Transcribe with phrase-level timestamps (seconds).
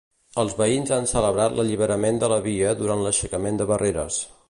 [0.43, 4.25] Els veïns han celebrat l'alliberament de la via durant l'aixecament de barreres.